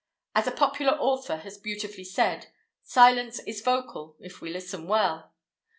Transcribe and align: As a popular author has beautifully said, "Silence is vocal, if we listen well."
As 0.33 0.47
a 0.47 0.51
popular 0.51 0.93
author 0.93 1.35
has 1.37 1.59
beautifully 1.59 2.05
said, 2.05 2.47
"Silence 2.81 3.37
is 3.41 3.61
vocal, 3.61 4.15
if 4.19 4.41
we 4.41 4.49
listen 4.49 4.87
well." 4.87 5.31